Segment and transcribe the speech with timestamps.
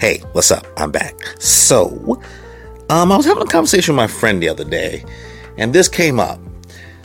[0.00, 0.64] Hey, what's up?
[0.76, 1.16] I'm back.
[1.40, 2.22] So,
[2.88, 5.04] um, I was having a conversation with my friend the other day,
[5.56, 6.38] and this came up.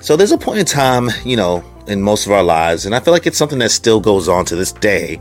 [0.00, 2.98] So, there's a point in time, you know, in most of our lives, and I
[2.98, 5.20] feel like it's something that still goes on to this day.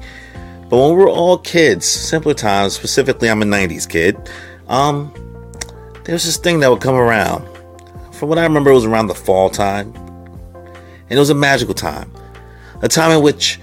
[0.67, 4.17] But when we were all kids, simpler times, specifically, I'm a 90s kid,
[4.67, 5.13] um,
[6.05, 7.47] there was this thing that would come around.
[8.13, 11.75] From what I remember, it was around the fall time, and it was a magical
[11.75, 12.11] time.
[12.81, 13.59] A time in which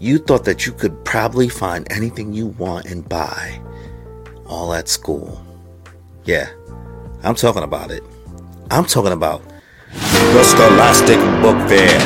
[0.00, 3.60] you thought that you could probably find anything you want and buy
[4.46, 5.44] all at school.
[6.24, 6.48] Yeah,
[7.22, 8.02] I'm talking about it.
[8.70, 9.42] I'm talking about
[9.92, 12.00] the Scholastic Book Fair.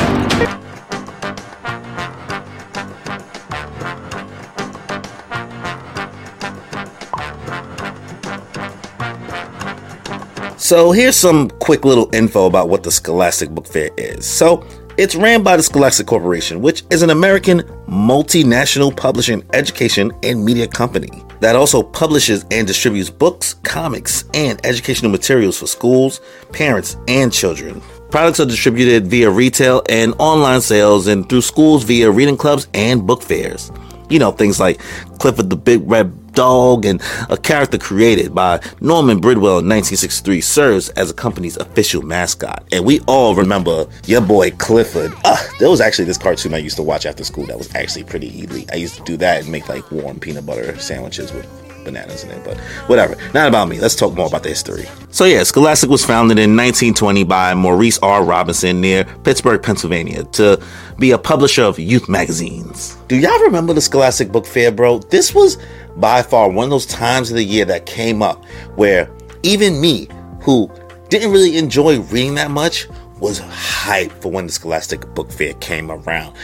[10.57, 14.25] So, here's some quick little info about what the Scholastic Book Fair is.
[14.25, 14.65] So,
[14.97, 20.67] it's ran by the Scholastic Corporation, which is an American multinational publishing, education, and media
[20.67, 26.21] company that also publishes and distributes books, comics, and educational materials for schools,
[26.53, 27.81] parents, and children.
[28.09, 33.05] Products are distributed via retail and online sales and through schools via reading clubs and
[33.05, 33.71] book fairs.
[34.09, 34.79] You know, things like
[35.19, 40.89] Clifford the Big Red dog and a character created by Norman Bridwell in 1963 serves
[40.89, 42.63] as a company's official mascot.
[42.71, 45.13] And we all remember your boy Clifford.
[45.23, 48.03] Uh, there was actually this cartoon I used to watch after school that was actually
[48.03, 48.69] pretty elite.
[48.71, 52.31] I used to do that and make like warm peanut butter sandwiches with bananas in
[52.31, 53.15] it, but whatever.
[53.33, 53.79] Not about me.
[53.79, 54.85] Let's talk more about the history.
[55.11, 58.23] So yeah, Scholastic was founded in 1920 by Maurice R.
[58.23, 60.61] Robinson near Pittsburgh, Pennsylvania, to
[60.99, 62.97] be a publisher of youth magazines.
[63.07, 64.99] Do y'all remember the Scholastic Book Fair, bro?
[64.99, 65.57] This was
[65.95, 68.43] by far one of those times of the year that came up
[68.75, 69.09] where
[69.43, 70.09] even me,
[70.41, 70.69] who
[71.09, 72.87] didn't really enjoy reading that much,
[73.19, 76.35] was hyped for when the Scholastic Book Fair came around.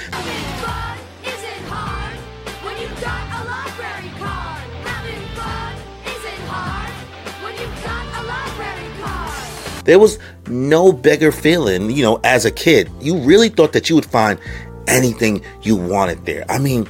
[9.84, 12.90] There was no bigger feeling, you know, as a kid.
[13.00, 14.40] You really thought that you would find
[14.88, 16.46] anything you wanted there.
[16.50, 16.88] I mean,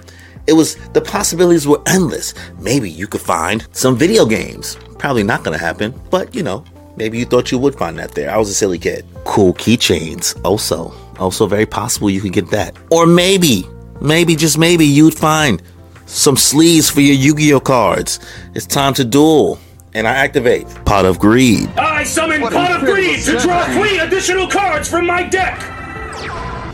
[0.48, 2.34] it was the possibilities were endless.
[2.60, 4.78] Maybe you could find some video games.
[4.98, 6.66] Probably not going to happen, but you know,
[6.96, 8.30] maybe you thought you would find that there.
[8.30, 9.06] I was a silly kid.
[9.24, 10.94] Cool keychains, also.
[11.20, 12.76] Also, very possible you could get that.
[12.90, 13.68] Or maybe,
[14.02, 15.62] maybe, just maybe, you'd find
[16.08, 18.20] some sleeves for your Yu Gi Oh cards.
[18.56, 19.60] It's time to duel
[19.94, 21.68] and I activate Pot of Greed.
[21.78, 25.60] I summon what Pot of Greed to draw three additional cards from my deck.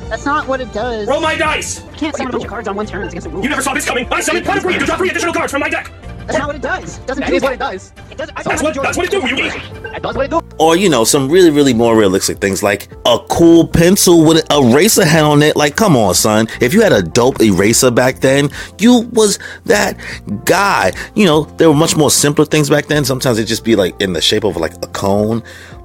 [0.10, 1.08] That's not what it does.
[1.08, 1.84] Roll my dice.
[1.84, 3.04] You can't summon a bunch of cards on one turn.
[3.04, 3.44] It's against the rules.
[3.44, 4.08] You never saw this coming.
[4.12, 5.92] I summon Pot of Greed to draw three additional cards from my deck.
[6.28, 6.98] That's not what it does.
[6.98, 7.94] It doesn't that do what it does.
[8.12, 8.30] It does.
[8.36, 10.02] That's what, that's what it do, Yugi.
[10.02, 10.42] Does what it do.
[10.60, 14.64] Or, you know, some really, really more realistic things like a cool pencil with an
[14.64, 15.56] eraser head on it.
[15.56, 16.48] Like, come on, son.
[16.60, 19.98] If you had a dope eraser back then, you was that
[20.44, 20.92] guy.
[21.16, 23.06] You know, there were much more simpler things back then.
[23.06, 25.42] Sometimes it'd just be like in the shape of like a cone.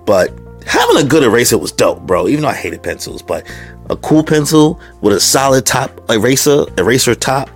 [0.06, 0.36] But
[0.66, 2.26] having a good eraser was dope, bro.
[2.26, 3.46] Even though I hated pencils, but
[3.90, 7.48] a cool pencil with a solid top eraser, eraser top,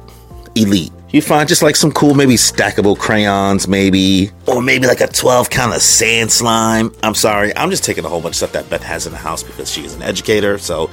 [0.54, 0.92] elite.
[1.11, 5.49] You find just like some cool, maybe stackable crayons, maybe, or maybe like a 12
[5.50, 6.93] count of sand slime.
[7.05, 9.19] I'm sorry, I'm just taking a whole bunch of stuff that Beth has in the
[9.19, 10.59] house because she is an educator.
[10.59, 10.91] So,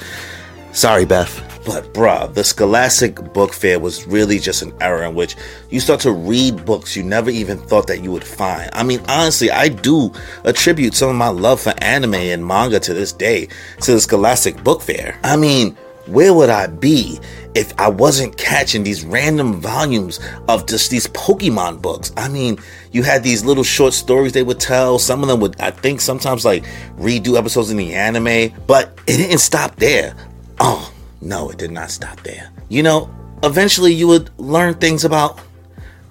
[0.72, 1.50] sorry, Beth.
[1.66, 5.36] But, bruh, the Scholastic Book Fair was really just an era in which
[5.72, 8.70] you start to read books you never even thought that you would find.
[8.74, 10.12] I mean, honestly, I do
[10.44, 13.48] attribute some of my love for anime and manga to this day
[13.82, 15.18] to the Scholastic Book Fair.
[15.24, 15.76] I mean,
[16.06, 17.20] where would I be
[17.56, 22.12] if I wasn't catching these random volumes of just these Pokemon books?
[22.18, 22.60] I mean,
[22.92, 25.00] you had these little short stories they would tell.
[25.00, 26.66] Some of them would, I think, sometimes like
[26.98, 30.16] redo episodes in the anime, but it didn't stop there.
[30.60, 30.92] Oh,
[31.22, 32.52] no, it did not stop there.
[32.70, 33.10] You know,
[33.44, 35.40] eventually you would learn things about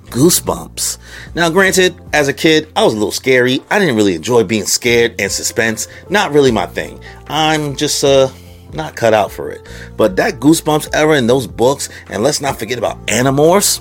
[0.06, 0.98] goosebumps.
[1.34, 3.60] Now, granted, as a kid, I was a little scary.
[3.70, 5.88] I didn't really enjoy being scared and suspense.
[6.08, 7.00] Not really my thing.
[7.28, 8.28] I'm just, uh,
[8.74, 9.66] not cut out for it.
[9.96, 13.80] But that Goosebumps era in those books, and let's not forget about Animorphs.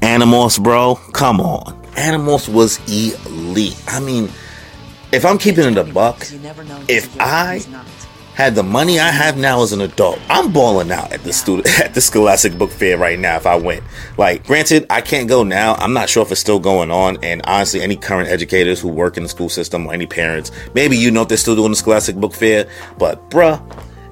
[0.00, 1.74] Animorphs, bro, come on.
[1.92, 3.80] Animorphs was elite.
[3.88, 4.30] I mean,
[5.12, 6.26] if I'm keeping it a buck,
[6.88, 7.60] if I
[8.38, 11.66] had the money I have now as an adult, I'm balling out at the student
[11.80, 13.34] at the Scholastic Book Fair right now.
[13.34, 13.82] If I went,
[14.16, 15.74] like, granted, I can't go now.
[15.74, 17.18] I'm not sure if it's still going on.
[17.24, 20.96] And honestly, any current educators who work in the school system or any parents, maybe
[20.96, 22.68] you know if they're still doing the Scholastic Book Fair.
[22.96, 23.60] But bruh,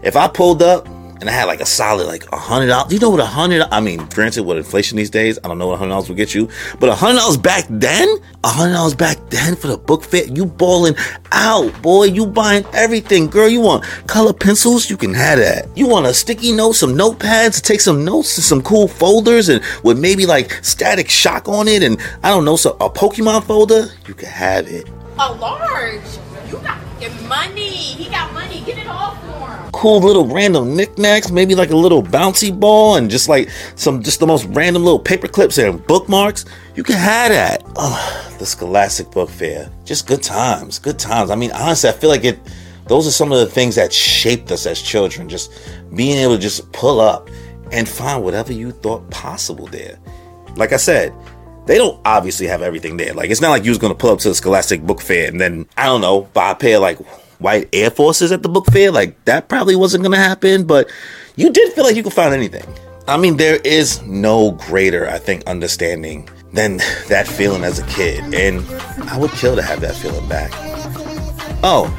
[0.03, 0.89] if I pulled up
[1.21, 2.93] and I had like a solid like a hundred dollars.
[2.93, 3.63] You know what a hundred?
[3.73, 6.17] I mean, granted, with inflation these days, I don't know what a hundred dollars will
[6.17, 6.49] get you,
[6.79, 8.09] but a hundred dollars back then,
[8.45, 10.95] a hundred dollars back then for the book fair, you balling
[11.33, 12.05] out, boy.
[12.05, 13.49] You buying everything, girl.
[13.49, 14.91] You want color pencils?
[14.91, 15.69] You can have that.
[15.77, 19.49] You want a sticky note, some notepads to take some notes and some cool folders,
[19.49, 23.45] and with maybe like Static Shock on it, and I don't know, so a Pokemon
[23.45, 23.87] folder.
[24.07, 24.89] You can have it.
[25.19, 26.03] A large.
[26.49, 26.86] You got
[27.29, 27.71] money.
[27.71, 28.61] He got money.
[28.61, 29.71] Get it all for him.
[29.73, 34.21] cool little random knickknacks, maybe like a little bouncy ball and just like some just
[34.21, 36.45] the most random little paper clips and bookmarks.
[36.75, 37.63] You can have that.
[37.77, 39.71] Oh, the Scholastic Book Fair.
[39.85, 40.79] Just good times.
[40.79, 41.31] Good times.
[41.31, 42.39] I mean, honestly, I feel like it
[42.87, 45.29] those are some of the things that shaped us as children.
[45.29, 45.53] Just
[45.95, 47.29] being able to just pull up
[47.73, 49.99] and find whatever you thought possible there.
[50.57, 51.13] Like I said,
[51.67, 53.13] they don't obviously have everything there.
[53.15, 55.41] Like it's not like you was gonna pull up to the Scholastic Book Fair and
[55.41, 56.99] then I don't know buy a pair like
[57.39, 58.91] white Air Forces at the book fair.
[58.91, 60.91] Like that probably wasn't gonna happen, but
[61.37, 62.65] you did feel like you could find anything.
[63.09, 66.79] I mean, there is no greater, I think, understanding than
[67.09, 68.65] that feeling as a kid, and
[69.09, 70.51] I would kill to have that feeling back.
[71.63, 71.93] Oh,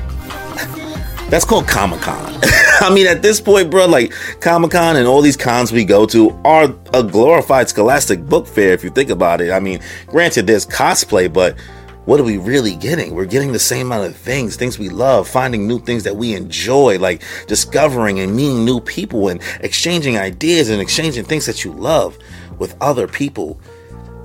[1.29, 2.39] that's called Comic Con.
[2.79, 6.05] I mean, at this point, bro, like Comic Con and all these cons we go
[6.07, 9.51] to are a glorified scholastic book fair, if you think about it.
[9.51, 11.57] I mean, granted, there's cosplay, but
[12.05, 13.13] what are we really getting?
[13.13, 16.35] We're getting the same amount of things, things we love, finding new things that we
[16.35, 21.73] enjoy, like discovering and meeting new people and exchanging ideas and exchanging things that you
[21.73, 22.17] love
[22.59, 23.59] with other people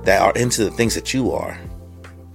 [0.03, 1.59] that are into the things that you are.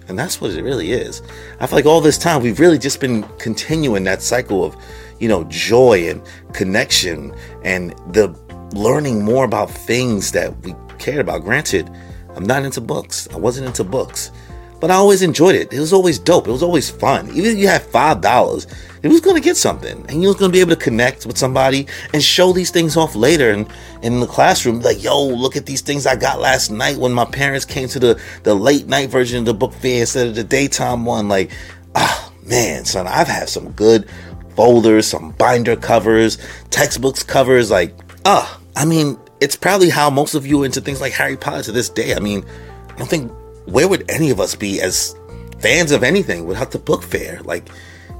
[0.09, 1.23] And that's what it really is.
[1.61, 4.77] I feel like all this time we've really just been continuing that cycle of,
[5.21, 6.23] you know, joy and
[6.55, 8.29] connection and the
[8.75, 11.43] learning more about things that we cared about.
[11.43, 11.91] Granted,
[12.35, 13.29] I'm not into books.
[13.33, 14.31] I wasn't into books.
[14.81, 15.73] But I always enjoyed it.
[15.73, 16.47] It was always dope.
[16.47, 17.29] It was always fun.
[17.31, 18.67] Even if you had five dollars,
[19.03, 20.05] it was gonna get something.
[20.09, 23.15] And you was gonna be able to connect with somebody and show these things off
[23.15, 23.67] later and
[24.03, 24.81] in the classroom.
[24.81, 27.99] Like, yo, look at these things I got last night when my parents came to
[27.99, 31.29] the, the late night version of the book fair instead of the daytime one.
[31.29, 31.51] Like,
[31.95, 34.09] ah man, son, I've had some good
[34.55, 36.39] folders, some binder covers,
[36.71, 41.01] textbooks covers, like, ah, I mean, it's probably how most of you are into things
[41.01, 42.15] like Harry Potter to this day.
[42.15, 42.45] I mean,
[42.91, 43.33] I don't think
[43.71, 45.15] where would any of us be as
[45.61, 47.41] fans of anything without the book fair?
[47.43, 47.69] Like,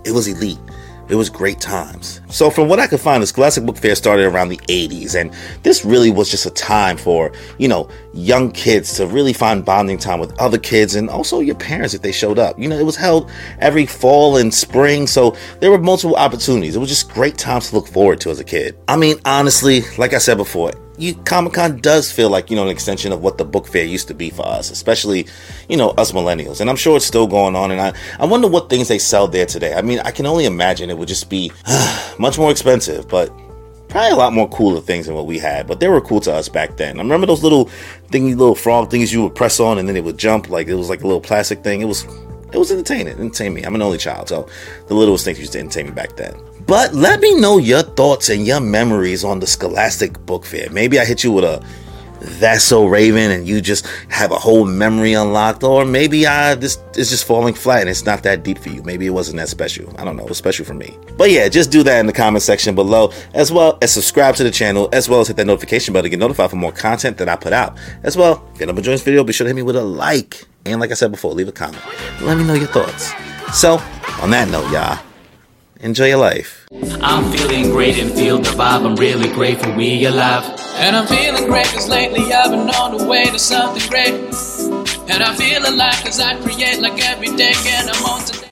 [0.05, 0.59] it was elite.
[1.09, 2.21] It was great times.
[2.29, 5.33] So, from what I could find, the Scholastic Book Fair started around the 80s, and
[5.63, 9.97] this really was just a time for, you know, young kids to really find bonding
[9.97, 12.59] time with other kids and also your parents if they showed up.
[12.59, 16.77] You know, it was held every fall and spring, so there were multiple opportunities.
[16.77, 18.77] It was just great times to look forward to as a kid.
[18.87, 22.65] I mean, honestly, like I said before, you Comic Con does feel like you know
[22.65, 25.27] an extension of what the book fair used to be for us, especially
[25.69, 26.61] you know us millennials.
[26.61, 27.71] And I'm sure it's still going on.
[27.71, 29.75] And I I wonder what things they sell there today.
[29.75, 31.53] I mean, I can only imagine it would just be
[32.19, 33.33] much more expensive, but
[33.89, 35.67] probably a lot more cooler things than what we had.
[35.67, 36.99] But they were cool to us back then.
[36.99, 37.67] I remember those little
[38.11, 40.75] thingy, little frog things you would press on and then it would jump like it
[40.75, 41.81] was like a little plastic thing.
[41.81, 42.05] It was
[42.53, 43.09] it was entertaining.
[43.09, 43.63] It entertained me.
[43.63, 44.49] I'm an only child, so
[44.87, 46.35] the littlest things used to entertain me back then.
[46.69, 50.69] But let me know your thoughts and your memories on the Scholastic Book Fair.
[50.71, 51.65] Maybe I hit you with a
[52.21, 56.79] that's so Raven and you just have a whole memory unlocked, or maybe I this
[56.95, 58.83] is just falling flat and it's not that deep for you.
[58.83, 59.95] Maybe it wasn't that special.
[59.99, 60.99] I don't know, it was special for me.
[61.17, 64.45] But yeah, just do that in the comment section below, as well as subscribe to
[64.45, 67.17] the channel, as well as hit that notification bell to get notified for more content
[67.17, 67.79] that I put out.
[68.03, 70.45] As well, if you're enjoying this video, be sure to hit me with a like.
[70.67, 71.83] And like I said before, leave a comment.
[72.21, 73.13] Let me know your thoughts.
[73.59, 73.79] So,
[74.21, 74.99] on that note, y'all,
[75.81, 76.67] enjoy your life.
[77.01, 78.85] I'm feeling great and feel the vibe.
[78.85, 80.45] I'm really grateful we alive.
[80.75, 84.15] And I'm feeling great cause lately I've been on the way to something great.
[85.11, 88.38] And I feel alive cause I create like every day and I'm on.